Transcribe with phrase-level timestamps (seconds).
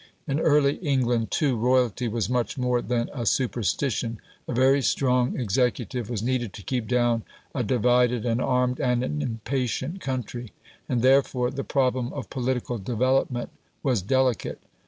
[0.27, 4.19] In early England, too, royalty was much more than a superstition.
[4.47, 7.21] A very strong executive was needed to keep down
[7.53, 10.53] a divided, an armed, and an impatient country;
[10.89, 13.51] and therefore the problem of political development
[13.83, 14.59] was delicate.